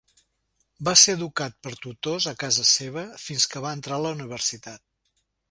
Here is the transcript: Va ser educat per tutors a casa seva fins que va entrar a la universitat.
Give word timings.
Va 0.87 0.93
ser 1.01 1.13
educat 1.17 1.59
per 1.67 1.73
tutors 1.83 2.27
a 2.31 2.33
casa 2.45 2.65
seva 2.71 3.05
fins 3.27 3.47
que 3.53 3.63
va 3.67 3.75
entrar 3.79 4.01
a 4.01 4.05
la 4.07 4.15
universitat. 4.19 4.87